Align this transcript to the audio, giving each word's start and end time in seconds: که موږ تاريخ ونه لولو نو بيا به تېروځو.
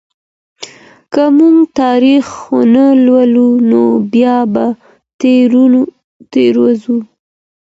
که 1.13 1.23
موږ 1.37 1.57
تاريخ 1.81 2.25
ونه 2.55 2.85
لولو 3.05 3.47
نو 3.69 3.83
بيا 4.13 4.37
به 4.53 4.65
تېروځو. 6.31 6.97